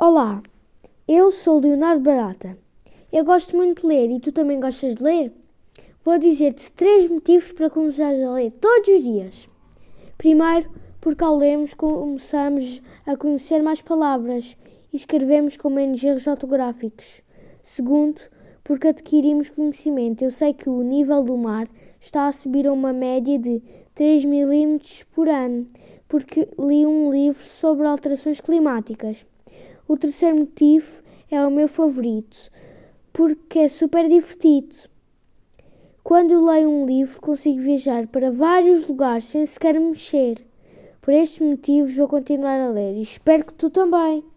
Olá, 0.00 0.40
eu 1.08 1.32
sou 1.32 1.58
Leonardo 1.58 2.00
Barata. 2.00 2.56
Eu 3.12 3.24
gosto 3.24 3.56
muito 3.56 3.80
de 3.80 3.88
ler 3.88 4.08
e 4.08 4.20
tu 4.20 4.30
também 4.30 4.60
gostas 4.60 4.94
de 4.94 5.02
ler? 5.02 5.32
Vou 6.04 6.16
dizer-te 6.20 6.70
três 6.70 7.10
motivos 7.10 7.50
para 7.50 7.68
começares 7.68 8.22
a 8.22 8.30
ler 8.30 8.52
todos 8.60 8.88
os 8.88 9.02
dias. 9.02 9.48
Primeiro, 10.16 10.70
porque 11.00 11.24
ao 11.24 11.36
lermos 11.36 11.74
começamos 11.74 12.80
a 13.04 13.16
conhecer 13.16 13.60
mais 13.60 13.82
palavras 13.82 14.56
e 14.92 14.96
escrevemos 14.96 15.56
com 15.56 15.68
menos 15.68 16.00
erros 16.00 16.28
ortográficos. 16.28 17.20
Segundo, 17.64 18.20
porque 18.62 18.86
adquirimos 18.86 19.50
conhecimento. 19.50 20.22
Eu 20.22 20.30
sei 20.30 20.54
que 20.54 20.70
o 20.70 20.80
nível 20.80 21.24
do 21.24 21.36
mar 21.36 21.68
está 22.00 22.28
a 22.28 22.32
subir 22.32 22.68
a 22.68 22.72
uma 22.72 22.92
média 22.92 23.36
de 23.36 23.60
3 23.96 24.24
milímetros 24.26 25.02
por 25.12 25.28
ano, 25.28 25.66
porque 26.06 26.48
li 26.56 26.86
um 26.86 27.10
livro 27.10 27.42
sobre 27.42 27.84
alterações 27.84 28.40
climáticas. 28.40 29.26
O 29.88 29.96
terceiro 29.96 30.36
motivo 30.36 31.02
é 31.30 31.40
o 31.40 31.50
meu 31.50 31.66
favorito, 31.66 32.50
porque 33.10 33.60
é 33.60 33.68
super 33.68 34.06
divertido. 34.06 34.76
Quando 36.04 36.32
eu 36.32 36.44
leio 36.44 36.68
um 36.68 36.84
livro, 36.84 37.18
consigo 37.22 37.62
viajar 37.62 38.06
para 38.06 38.30
vários 38.30 38.86
lugares 38.86 39.24
sem 39.24 39.46
sequer 39.46 39.80
mexer. 39.80 40.44
Por 41.00 41.14
estes 41.14 41.40
motivos, 41.40 41.96
vou 41.96 42.06
continuar 42.06 42.60
a 42.60 42.68
ler 42.68 42.98
e 42.98 43.02
espero 43.02 43.46
que 43.46 43.54
tu 43.54 43.70
também. 43.70 44.22